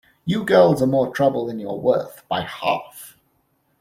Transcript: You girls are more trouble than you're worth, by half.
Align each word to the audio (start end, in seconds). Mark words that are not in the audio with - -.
You 0.25 0.43
girls 0.43 0.81
are 0.81 0.87
more 0.87 1.13
trouble 1.13 1.45
than 1.45 1.59
you're 1.59 1.75
worth, 1.77 2.27
by 2.27 2.41
half. 2.41 3.19